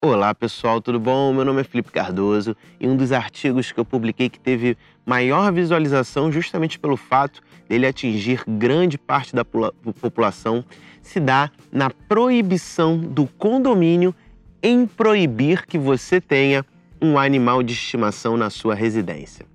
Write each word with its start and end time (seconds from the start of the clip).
Olá 0.00 0.32
pessoal, 0.32 0.80
tudo 0.80 1.00
bom? 1.00 1.34
Meu 1.34 1.44
nome 1.44 1.60
é 1.60 1.64
Felipe 1.64 1.90
Cardoso 1.90 2.56
e 2.78 2.86
um 2.86 2.96
dos 2.96 3.10
artigos 3.10 3.72
que 3.72 3.80
eu 3.80 3.84
publiquei 3.84 4.28
que 4.28 4.38
teve 4.38 4.78
maior 5.04 5.52
visualização, 5.52 6.30
justamente 6.30 6.78
pelo 6.78 6.96
fato 6.96 7.40
dele 7.68 7.84
atingir 7.84 8.44
grande 8.46 8.96
parte 8.96 9.34
da 9.34 9.44
população, 9.44 10.64
se 11.02 11.18
dá 11.18 11.50
na 11.72 11.90
proibição 11.90 12.96
do 12.96 13.26
condomínio 13.26 14.14
em 14.62 14.86
proibir 14.86 15.66
que 15.66 15.76
você 15.76 16.20
tenha 16.20 16.64
um 17.02 17.18
animal 17.18 17.60
de 17.60 17.72
estimação 17.72 18.36
na 18.36 18.50
sua 18.50 18.76
residência. 18.76 19.46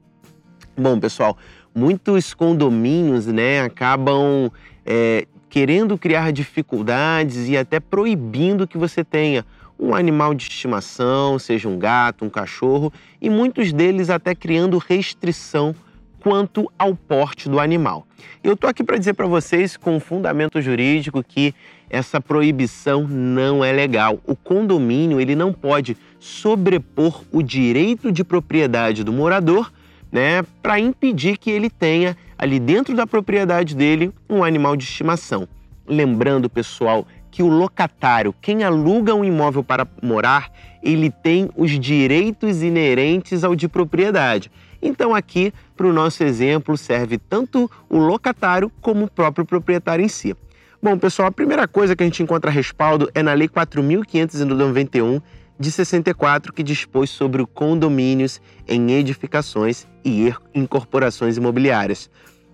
Bom, 0.75 0.99
pessoal, 0.99 1.37
muitos 1.73 2.33
condomínios 2.33 3.27
né, 3.27 3.61
acabam 3.61 4.51
é, 4.85 5.25
querendo 5.49 5.97
criar 5.97 6.33
dificuldades 6.33 7.47
e 7.47 7.55
até 7.55 7.79
proibindo 7.79 8.67
que 8.67 8.77
você 8.77 9.05
tenha 9.05 9.45
um 9.79 9.93
animal 9.93 10.33
de 10.33 10.43
estimação, 10.43 11.37
seja 11.39 11.67
um 11.67 11.77
gato, 11.77 12.25
um 12.25 12.29
cachorro, 12.29 12.91
e 13.21 13.29
muitos 13.29 13.73
deles 13.73 14.09
até 14.09 14.33
criando 14.33 14.77
restrição 14.77 15.75
quanto 16.19 16.71
ao 16.79 16.95
porte 16.95 17.49
do 17.49 17.59
animal. 17.59 18.07
Eu 18.41 18.53
estou 18.53 18.69
aqui 18.69 18.83
para 18.83 18.97
dizer 18.97 19.13
para 19.13 19.27
vocês, 19.27 19.75
com 19.75 19.99
fundamento 19.99 20.61
jurídico, 20.61 21.21
que 21.21 21.53
essa 21.89 22.21
proibição 22.21 23.05
não 23.07 23.63
é 23.63 23.71
legal. 23.71 24.19
O 24.25 24.35
condomínio 24.35 25.19
ele 25.19 25.35
não 25.35 25.51
pode 25.51 25.97
sobrepor 26.19 27.21
o 27.31 27.43
direito 27.43 28.11
de 28.11 28.23
propriedade 28.23 29.03
do 29.03 29.11
morador, 29.11 29.71
né, 30.11 30.43
para 30.61 30.79
impedir 30.79 31.37
que 31.37 31.51
ele 31.51 31.69
tenha 31.69 32.15
ali 32.37 32.59
dentro 32.59 32.95
da 32.95 33.05
propriedade 33.05 33.75
dele 33.75 34.13
um 34.29 34.43
animal 34.43 34.77
de 34.77 34.83
estimação. 34.83 35.47
Lembrando, 35.85 36.49
pessoal, 36.49 37.05
que 37.33 37.41
o 37.41 37.47
locatário, 37.47 38.31
quem 38.39 38.63
aluga 38.63 39.15
um 39.15 39.25
imóvel 39.25 39.63
para 39.63 39.87
morar, 40.03 40.51
ele 40.83 41.09
tem 41.09 41.49
os 41.57 41.71
direitos 41.79 42.61
inerentes 42.61 43.43
ao 43.43 43.55
de 43.55 43.67
propriedade. 43.67 44.51
Então, 44.79 45.15
aqui, 45.15 45.51
para 45.75 45.87
o 45.87 45.91
nosso 45.91 46.23
exemplo, 46.23 46.77
serve 46.77 47.17
tanto 47.17 47.69
o 47.89 47.97
locatário 47.97 48.71
como 48.79 49.05
o 49.05 49.09
próprio 49.09 49.47
proprietário 49.47 50.05
em 50.05 50.07
si. 50.07 50.35
Bom, 50.79 50.95
pessoal, 50.95 51.29
a 51.29 51.31
primeira 51.31 51.67
coisa 51.67 51.95
que 51.95 52.03
a 52.03 52.05
gente 52.05 52.21
encontra 52.21 52.51
respaldo 52.51 53.09
é 53.15 53.23
na 53.23 53.33
Lei 53.33 53.49
4.591 53.49 55.19
de 55.59 55.71
64, 55.71 56.53
que 56.53 56.61
dispôs 56.61 57.09
sobre 57.09 57.43
condomínios 57.47 58.39
em 58.67 58.91
edificações 58.91 59.87
e 60.05 60.31
incorporações 60.53 61.35
imobiliárias. 61.35 62.11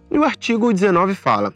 E 0.09 0.17
o 0.17 0.23
artigo 0.23 0.71
19 0.71 1.15
fala: 1.15 1.53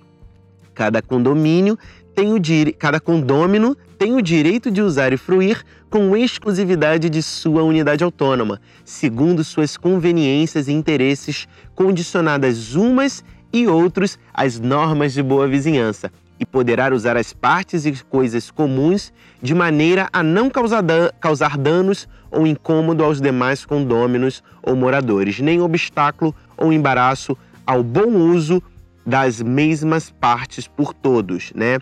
cada 0.73 1.01
condomínio 1.01 1.77
tem 2.15 2.33
o 2.33 2.39
cada 2.77 2.99
condômino 2.99 3.75
tem 3.97 4.15
o 4.15 4.21
direito 4.21 4.69
de 4.69 4.81
usar 4.81 5.13
e 5.13 5.17
fruir 5.17 5.63
com 5.89 6.15
exclusividade 6.17 7.09
de 7.09 7.23
sua 7.23 7.63
unidade 7.63 8.03
autônoma, 8.03 8.59
segundo 8.83 9.43
suas 9.43 9.77
conveniências 9.77 10.67
e 10.67 10.73
interesses, 10.73 11.47
condicionadas 11.73 12.75
umas 12.75 13.23
e 13.53 13.65
outros 13.67 14.19
às 14.33 14.59
normas 14.59 15.13
de 15.13 15.23
boa 15.23 15.47
vizinhança, 15.47 16.11
e 16.39 16.45
poderá 16.45 16.93
usar 16.93 17.15
as 17.15 17.31
partes 17.31 17.85
e 17.85 17.93
coisas 18.03 18.51
comuns 18.51 19.13
de 19.41 19.55
maneira 19.55 20.09
a 20.11 20.21
não 20.21 20.49
causar, 20.49 20.81
dan 20.81 21.09
causar 21.21 21.57
danos 21.57 22.07
ou 22.29 22.45
incômodo 22.45 23.03
aos 23.03 23.21
demais 23.21 23.63
condôminos 23.65 24.43
ou 24.61 24.75
moradores, 24.75 25.39
nem 25.39 25.61
obstáculo 25.61 26.35
ou 26.57 26.73
embaraço 26.73 27.37
ao 27.65 27.81
bom 27.81 28.09
uso 28.17 28.61
das 29.05 29.41
mesmas 29.41 30.09
partes 30.09 30.67
por 30.67 30.93
todos, 30.93 31.51
né? 31.53 31.79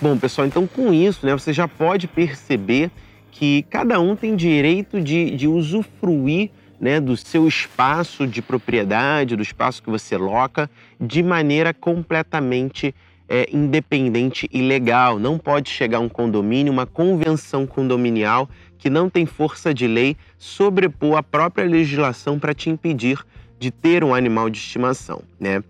Bom, 0.00 0.16
pessoal, 0.16 0.46
então 0.46 0.66
com 0.66 0.92
isso, 0.92 1.26
né, 1.26 1.32
você 1.32 1.52
já 1.52 1.66
pode 1.66 2.06
perceber 2.06 2.90
que 3.30 3.64
cada 3.70 3.98
um 4.00 4.16
tem 4.16 4.36
direito 4.36 5.00
de, 5.00 5.30
de 5.30 5.46
usufruir 5.48 6.50
né, 6.80 7.00
do 7.00 7.16
seu 7.16 7.46
espaço 7.46 8.26
de 8.26 8.40
propriedade, 8.40 9.36
do 9.36 9.42
espaço 9.42 9.82
que 9.82 9.90
você 9.90 10.16
loca, 10.16 10.70
de 10.98 11.22
maneira 11.22 11.74
completamente 11.74 12.94
é, 13.28 13.48
independente 13.52 14.48
e 14.52 14.62
legal. 14.62 15.18
Não 15.18 15.38
pode 15.38 15.70
chegar 15.70 16.00
um 16.00 16.08
condomínio, 16.08 16.72
uma 16.72 16.86
convenção 16.86 17.66
condominial 17.66 18.48
que 18.78 18.88
não 18.88 19.10
tem 19.10 19.26
força 19.26 19.74
de 19.74 19.86
lei 19.86 20.16
sobrepor 20.38 21.16
a 21.16 21.22
própria 21.22 21.66
legislação 21.66 22.38
para 22.38 22.54
te 22.54 22.70
impedir 22.70 23.22
de 23.58 23.70
ter 23.70 24.02
um 24.02 24.14
animal 24.14 24.48
de 24.48 24.58
estimação, 24.58 25.22
né? 25.38 25.62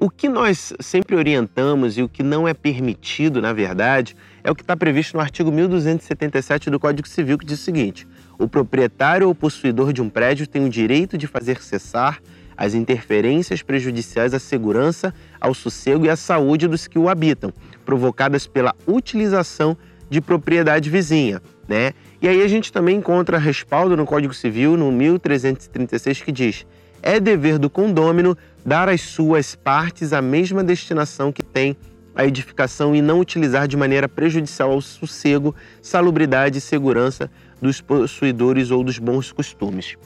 O 0.00 0.08
que 0.08 0.28
nós 0.28 0.72
sempre 0.78 1.16
orientamos 1.16 1.98
e 1.98 2.04
o 2.04 2.08
que 2.08 2.22
não 2.22 2.46
é 2.46 2.54
permitido, 2.54 3.42
na 3.42 3.52
verdade, 3.52 4.14
é 4.44 4.50
o 4.50 4.54
que 4.54 4.62
está 4.62 4.76
previsto 4.76 5.16
no 5.16 5.20
artigo 5.20 5.50
1277 5.50 6.70
do 6.70 6.78
Código 6.78 7.08
Civil, 7.08 7.36
que 7.36 7.44
diz 7.44 7.58
o 7.58 7.64
seguinte: 7.64 8.06
o 8.38 8.46
proprietário 8.46 9.26
ou 9.26 9.34
possuidor 9.34 9.92
de 9.92 10.00
um 10.00 10.08
prédio 10.08 10.46
tem 10.46 10.64
o 10.64 10.68
direito 10.68 11.18
de 11.18 11.26
fazer 11.26 11.60
cessar 11.60 12.22
as 12.56 12.74
interferências 12.74 13.60
prejudiciais 13.60 14.32
à 14.32 14.38
segurança, 14.38 15.12
ao 15.40 15.52
sossego 15.52 16.06
e 16.06 16.10
à 16.10 16.14
saúde 16.14 16.68
dos 16.68 16.86
que 16.86 16.98
o 16.98 17.08
habitam, 17.08 17.52
provocadas 17.84 18.46
pela 18.46 18.76
utilização 18.86 19.76
de 20.08 20.20
propriedade 20.20 20.88
vizinha, 20.88 21.42
né? 21.66 21.92
E 22.22 22.28
aí 22.28 22.40
a 22.40 22.46
gente 22.46 22.72
também 22.72 22.98
encontra 22.98 23.36
respaldo 23.36 23.96
no 23.96 24.06
Código 24.06 24.32
Civil, 24.32 24.76
no 24.76 24.92
1336, 24.92 26.22
que 26.22 26.30
diz: 26.30 26.64
é 27.02 27.18
dever 27.20 27.58
do 27.58 27.70
condômino 27.70 28.36
dar 28.64 28.88
às 28.88 29.00
suas 29.00 29.54
partes 29.54 30.12
a 30.12 30.20
mesma 30.20 30.62
destinação 30.62 31.32
que 31.32 31.42
tem 31.42 31.76
a 32.14 32.26
edificação 32.26 32.96
e 32.96 33.00
não 33.00 33.20
utilizar 33.20 33.68
de 33.68 33.76
maneira 33.76 34.08
prejudicial 34.08 34.72
ao 34.72 34.80
sossego, 34.80 35.54
salubridade 35.80 36.58
e 36.58 36.60
segurança 36.60 37.30
dos 37.62 37.80
possuidores 37.80 38.70
ou 38.70 38.82
dos 38.82 38.98
bons 38.98 39.30
costumes. 39.30 39.96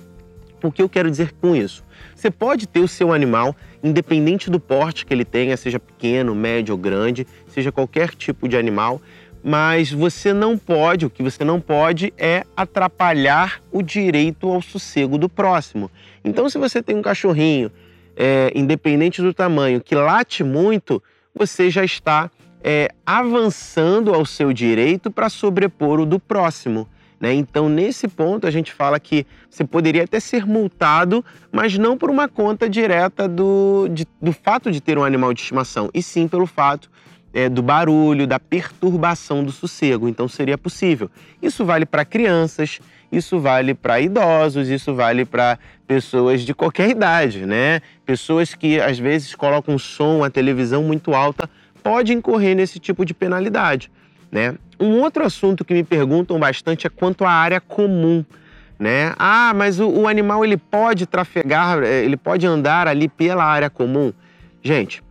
O 0.62 0.70
que 0.70 0.82
eu 0.82 0.88
quero 0.88 1.10
dizer 1.10 1.32
com 1.40 1.56
isso? 1.56 1.82
Você 2.14 2.30
pode 2.30 2.68
ter 2.68 2.80
o 2.80 2.86
seu 2.86 3.12
animal, 3.12 3.56
independente 3.82 4.50
do 4.50 4.60
porte 4.60 5.04
que 5.04 5.12
ele 5.12 5.24
tenha, 5.24 5.56
seja 5.56 5.80
pequeno, 5.80 6.34
médio 6.34 6.72
ou 6.72 6.78
grande, 6.78 7.26
seja 7.48 7.72
qualquer 7.72 8.10
tipo 8.10 8.46
de 8.46 8.56
animal, 8.56 9.00
mas 9.42 9.90
você 9.90 10.32
não 10.32 10.56
pode, 10.56 11.06
o 11.06 11.10
que 11.10 11.22
você 11.22 11.44
não 11.44 11.60
pode 11.60 12.12
é 12.16 12.44
atrapalhar 12.56 13.60
o 13.72 13.82
direito 13.82 14.48
ao 14.48 14.62
sossego 14.62 15.18
do 15.18 15.28
próximo. 15.28 15.90
Então, 16.24 16.48
se 16.48 16.58
você 16.58 16.82
tem 16.82 16.96
um 16.96 17.02
cachorrinho, 17.02 17.70
é, 18.16 18.52
independente 18.54 19.20
do 19.20 19.34
tamanho, 19.34 19.80
que 19.80 19.94
late 19.94 20.44
muito, 20.44 21.02
você 21.34 21.70
já 21.70 21.84
está 21.84 22.30
é, 22.62 22.88
avançando 23.04 24.14
ao 24.14 24.24
seu 24.24 24.52
direito 24.52 25.10
para 25.10 25.28
sobrepor 25.28 25.98
o 25.98 26.06
do 26.06 26.20
próximo. 26.20 26.88
Né? 27.20 27.34
Então, 27.34 27.68
nesse 27.68 28.08
ponto, 28.08 28.46
a 28.46 28.50
gente 28.50 28.72
fala 28.72 28.98
que 29.00 29.26
você 29.48 29.64
poderia 29.64 30.04
até 30.04 30.20
ser 30.20 30.46
multado, 30.46 31.24
mas 31.50 31.78
não 31.78 31.96
por 31.96 32.10
uma 32.10 32.28
conta 32.28 32.68
direta 32.68 33.28
do, 33.28 33.88
de, 33.88 34.06
do 34.20 34.32
fato 34.32 34.70
de 34.70 34.80
ter 34.80 34.98
um 34.98 35.04
animal 35.04 35.32
de 35.32 35.40
estimação, 35.40 35.88
e 35.94 36.02
sim 36.02 36.28
pelo 36.28 36.46
fato 36.46 36.90
é, 37.32 37.48
do 37.48 37.62
barulho, 37.62 38.26
da 38.26 38.38
perturbação 38.38 39.42
do 39.42 39.52
sossego. 39.52 40.08
Então 40.08 40.28
seria 40.28 40.58
possível. 40.58 41.10
Isso 41.40 41.64
vale 41.64 41.86
para 41.86 42.04
crianças, 42.04 42.80
isso 43.10 43.38
vale 43.40 43.74
para 43.74 44.00
idosos, 44.00 44.68
isso 44.68 44.94
vale 44.94 45.24
para 45.24 45.58
pessoas 45.86 46.42
de 46.42 46.54
qualquer 46.54 46.90
idade, 46.90 47.44
né? 47.44 47.80
Pessoas 48.06 48.54
que 48.54 48.80
às 48.80 48.98
vezes 48.98 49.34
colocam 49.34 49.78
som, 49.78 50.24
a 50.24 50.30
televisão 50.30 50.82
muito 50.82 51.14
alta, 51.14 51.48
pode 51.82 52.12
incorrer 52.12 52.54
nesse 52.54 52.78
tipo 52.78 53.04
de 53.04 53.12
penalidade, 53.12 53.90
né? 54.30 54.54
Um 54.80 55.00
outro 55.00 55.24
assunto 55.24 55.64
que 55.64 55.74
me 55.74 55.84
perguntam 55.84 56.38
bastante 56.38 56.86
é 56.86 56.90
quanto 56.90 57.24
à 57.24 57.30
área 57.30 57.60
comum. 57.60 58.24
Né? 58.78 59.14
Ah, 59.16 59.52
mas 59.54 59.78
o, 59.78 59.88
o 59.88 60.08
animal 60.08 60.44
ele 60.44 60.56
pode 60.56 61.06
trafegar, 61.06 61.84
é, 61.84 62.04
ele 62.04 62.16
pode 62.16 62.44
andar 62.44 62.88
ali 62.88 63.06
pela 63.06 63.44
área 63.44 63.70
comum. 63.70 64.12
Gente, 64.60 65.04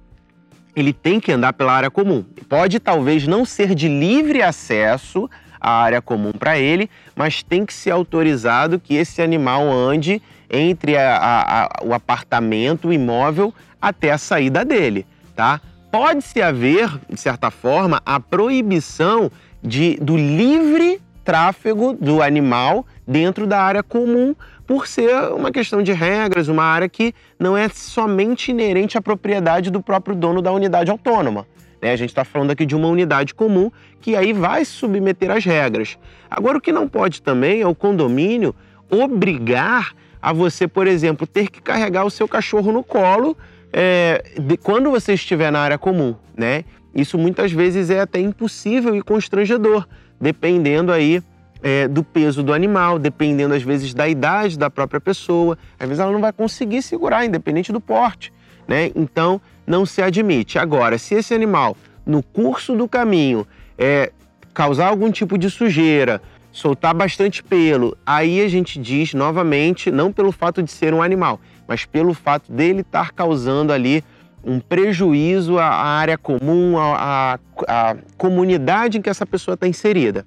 ele 0.75 0.93
tem 0.93 1.19
que 1.19 1.31
andar 1.31 1.53
pela 1.53 1.73
área 1.73 1.91
comum. 1.91 2.23
Pode 2.47 2.79
talvez 2.79 3.27
não 3.27 3.45
ser 3.45 3.75
de 3.75 3.87
livre 3.87 4.41
acesso 4.41 5.29
à 5.59 5.71
área 5.81 6.01
comum 6.01 6.31
para 6.31 6.57
ele, 6.57 6.89
mas 7.15 7.43
tem 7.43 7.65
que 7.65 7.73
ser 7.73 7.91
autorizado 7.91 8.79
que 8.79 8.95
esse 8.95 9.21
animal 9.21 9.71
ande 9.71 10.21
entre 10.49 10.97
a, 10.97 11.17
a, 11.17 11.63
a, 11.63 11.69
o 11.83 11.93
apartamento, 11.93 12.89
o 12.89 12.93
imóvel, 12.93 13.53
até 13.81 14.11
a 14.11 14.17
saída 14.17 14.65
dele, 14.65 15.05
tá? 15.35 15.61
Pode-se 15.91 16.41
haver, 16.41 16.89
de 17.09 17.19
certa 17.19 17.51
forma, 17.51 18.01
a 18.05 18.19
proibição 18.19 19.31
de, 19.61 19.97
do 20.01 20.15
livre 20.15 21.01
tráfego 21.23 21.93
do 21.93 22.21
animal 22.21 22.85
dentro 23.07 23.45
da 23.45 23.61
área 23.61 23.83
comum, 23.83 24.35
por 24.65 24.87
ser 24.87 25.13
uma 25.33 25.51
questão 25.51 25.83
de 25.83 25.91
regras, 25.91 26.47
uma 26.47 26.63
área 26.63 26.87
que 26.87 27.13
não 27.37 27.57
é 27.57 27.67
somente 27.69 28.51
inerente 28.51 28.97
à 28.97 29.01
propriedade 29.01 29.69
do 29.69 29.81
próprio 29.81 30.15
dono 30.15 30.41
da 30.41 30.51
unidade 30.51 30.89
autônoma. 30.89 31.45
Né? 31.81 31.91
A 31.91 31.95
gente 31.95 32.09
está 32.09 32.23
falando 32.23 32.51
aqui 32.51 32.65
de 32.65 32.75
uma 32.75 32.87
unidade 32.87 33.33
comum 33.33 33.71
que 33.99 34.15
aí 34.15 34.31
vai 34.31 34.63
submeter 34.63 35.31
às 35.31 35.43
regras. 35.43 35.97
Agora, 36.29 36.57
o 36.57 36.61
que 36.61 36.71
não 36.71 36.87
pode 36.87 37.21
também 37.21 37.61
é 37.61 37.67
o 37.67 37.75
condomínio 37.75 38.55
obrigar 38.89 39.93
a 40.21 40.31
você, 40.31 40.67
por 40.67 40.85
exemplo, 40.85 41.25
ter 41.25 41.49
que 41.49 41.61
carregar 41.61 42.05
o 42.05 42.09
seu 42.11 42.27
cachorro 42.27 42.71
no 42.71 42.83
colo 42.83 43.35
é, 43.73 44.23
de, 44.39 44.57
quando 44.57 44.91
você 44.91 45.13
estiver 45.13 45.51
na 45.51 45.59
área 45.59 45.77
comum, 45.77 46.15
né? 46.37 46.63
Isso 46.93 47.17
muitas 47.17 47.51
vezes 47.51 47.89
é 47.89 48.01
até 48.01 48.19
impossível 48.19 48.95
e 48.95 49.01
constrangedor, 49.01 49.87
dependendo 50.21 50.91
aí 50.91 51.23
é, 51.63 51.87
do 51.87 52.03
peso 52.03 52.43
do 52.43 52.53
animal, 52.53 52.99
dependendo 52.99 53.53
às 53.53 53.63
vezes 53.63 53.93
da 53.93 54.07
idade 54.07 54.57
da 54.57 54.69
própria 54.69 55.01
pessoa. 55.01 55.57
Às 55.79 55.87
vezes 55.87 55.99
ela 55.99 56.11
não 56.11 56.21
vai 56.21 56.31
conseguir 56.31 56.81
segurar, 56.81 57.25
independente 57.25 57.71
do 57.71 57.81
porte. 57.81 58.31
Né? 58.67 58.91
Então, 58.95 59.41
não 59.65 59.85
se 59.85 60.01
admite. 60.01 60.59
Agora, 60.59 60.97
se 60.97 61.15
esse 61.15 61.33
animal, 61.33 61.75
no 62.05 62.21
curso 62.21 62.75
do 62.75 62.87
caminho, 62.87 63.45
é, 63.77 64.11
causar 64.53 64.87
algum 64.87 65.11
tipo 65.11 65.37
de 65.37 65.49
sujeira, 65.49 66.21
soltar 66.51 66.93
bastante 66.93 67.41
pelo, 67.43 67.97
aí 68.05 68.41
a 68.41 68.47
gente 68.47 68.79
diz 68.79 69.13
novamente, 69.13 69.89
não 69.89 70.11
pelo 70.11 70.31
fato 70.31 70.61
de 70.61 70.69
ser 70.69 70.93
um 70.93 71.01
animal, 71.01 71.39
mas 71.67 71.85
pelo 71.85 72.13
fato 72.13 72.51
dele 72.51 72.81
estar 72.81 73.11
causando 73.11 73.71
ali 73.71 74.03
um 74.43 74.59
prejuízo 74.59 75.57
à 75.57 75.67
área 75.67 76.17
comum, 76.17 76.77
à, 76.77 77.39
à, 77.67 77.89
à 77.91 77.97
comunidade 78.17 78.97
em 78.97 79.01
que 79.01 79.09
essa 79.09 79.25
pessoa 79.25 79.53
está 79.53 79.67
inserida. 79.67 80.25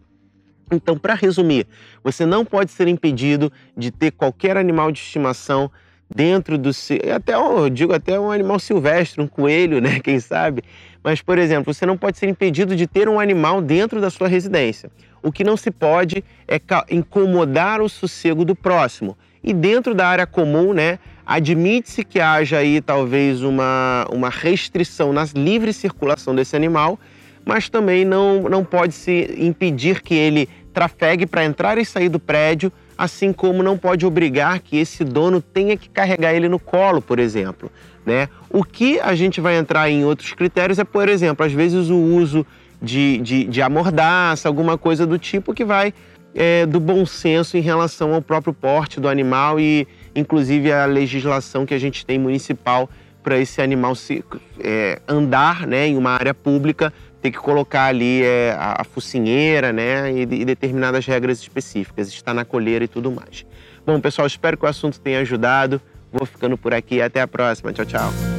Então, 0.73 0.97
para 0.99 1.15
resumir, 1.15 1.67
você 2.03 2.25
não 2.25 2.45
pode 2.45 2.71
ser 2.71 2.89
impedido 2.89 3.53
de 3.77 3.91
ter 3.91 4.13
qualquer 4.13 4.57
animal 4.57 4.91
de 4.91 4.99
estimação 4.99 5.71
dentro 6.15 6.57
do 6.59 6.71
até 7.15 7.35
eu 7.35 7.69
digo 7.69 7.93
até 7.93 8.19
um 8.19 8.31
animal 8.31 8.59
silvestre, 8.59 9.21
um 9.21 9.27
coelho, 9.27 9.81
né, 9.81 10.01
quem 10.01 10.21
sabe. 10.21 10.63
Mas 11.03 11.21
por 11.21 11.39
exemplo, 11.39 11.73
você 11.73 11.85
não 11.85 11.97
pode 11.97 12.19
ser 12.19 12.29
impedido 12.29 12.77
de 12.77 12.87
ter 12.87 13.09
um 13.09 13.19
animal 13.19 13.61
dentro 13.61 14.01
da 14.01 14.11
sua 14.11 14.29
residência. 14.29 14.91
O 15.23 15.33
que 15.33 15.45
não 15.45 15.57
se 15.57 15.71
pode 15.71 16.23
é 16.47 16.61
incomodar 16.91 17.81
o 17.81 17.89
sossego 17.89 18.45
do 18.45 18.55
próximo. 18.55 19.17
E 19.43 19.53
dentro 19.53 19.95
da 19.95 20.07
área 20.07 20.27
comum, 20.27 20.73
né, 20.73 20.99
admite-se 21.27 22.05
que 22.05 22.21
haja 22.21 22.59
aí 22.59 22.81
talvez 22.81 23.43
uma, 23.43 24.07
uma 24.11 24.29
restrição 24.29 25.13
na 25.13 25.27
livre 25.35 25.73
circulação 25.73 26.35
desse 26.35 26.55
animal, 26.55 26.99
mas 27.45 27.69
também 27.69 28.05
não, 28.05 28.43
não 28.43 28.65
pode 28.65 28.95
se 28.95 29.35
impedir 29.39 30.03
que 30.03 30.15
ele 30.15 30.49
trafegue 30.73 31.27
para 31.27 31.45
entrar 31.45 31.79
e 31.79 31.85
sair 31.85 32.09
do 32.09 32.19
prédio, 32.19 32.73
assim 32.97 33.33
como 33.33 33.63
não 33.63 33.77
pode 33.79 34.05
obrigar 34.05 34.61
que 34.61 34.77
esse 34.77 35.05
dono 35.05 35.41
tenha 35.41 35.77
que 35.77 35.89
carregar 35.89 36.35
ele 36.35 36.49
no 36.49 36.59
colo, 36.59 37.01
por 37.01 37.19
exemplo. 37.19 37.71
Né? 38.05 38.29
O 38.51 38.65
que 38.65 39.01
a 39.01 39.15
gente 39.15 39.41
vai 39.41 39.57
entrar 39.57 39.89
em 39.91 40.05
outros 40.05 40.33
critérios 40.33 40.79
é, 40.79 40.85
por 40.85 41.09
exemplo, 41.09 41.45
às 41.45 41.53
vezes 41.53 41.89
o 41.91 41.97
uso 41.97 42.47
de, 42.83 43.19
de, 43.19 43.45
de 43.45 43.63
amordaça, 43.63 44.49
alguma 44.49 44.77
coisa 44.77 45.07
do 45.07 45.19
tipo 45.19 45.55
que 45.55 45.65
vai 45.65 45.95
é, 46.35 46.67
do 46.67 46.81
bom 46.81 47.07
senso 47.07 47.57
em 47.57 47.61
relação 47.61 48.13
ao 48.13 48.21
próprio 48.21 48.53
porte 48.53 49.01
do 49.01 49.09
animal 49.09 49.59
e, 49.61 49.87
inclusive, 50.15 50.73
a 50.73 50.87
legislação 50.87 51.65
que 51.67 51.75
a 51.75 51.79
gente 51.79 52.05
tem 52.05 52.19
municipal 52.19 52.89
para 53.23 53.39
esse 53.39 53.63
animal 53.63 53.95
se, 53.95 54.23
é, 54.61 55.01
andar 55.09 55.67
né, 55.67 55.89
em 55.89 55.97
uma 55.97 56.11
área 56.11 56.35
pública, 56.35 56.93
ter 57.23 57.31
que 57.31 57.39
colocar 57.39 57.87
ali 57.87 58.23
é, 58.23 58.53
a, 58.53 58.83
a 58.83 58.85
focinheira 58.85 59.73
né, 59.73 60.13
e, 60.13 60.21
e 60.23 60.45
determinadas 60.45 61.07
regras 61.07 61.41
específicas, 61.41 62.09
estar 62.09 62.35
na 62.35 62.45
colheira 62.45 62.85
e 62.85 62.89
tudo 62.89 63.11
mais. 63.11 63.47
Bom, 63.87 63.99
pessoal, 63.99 64.27
espero 64.27 64.57
que 64.57 64.65
o 64.65 64.69
assunto 64.69 65.01
tenha 65.01 65.21
ajudado. 65.21 65.81
Vou 66.13 66.27
ficando 66.27 66.57
por 66.57 66.73
aqui. 66.73 67.03
Até 67.03 67.21
a 67.21 67.27
próxima. 67.27 67.73
Tchau, 67.73 67.85
tchau. 67.85 68.34